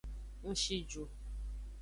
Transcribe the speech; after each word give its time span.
Ng 0.47 0.55
shi 0.61 0.77
ju. 0.89 1.03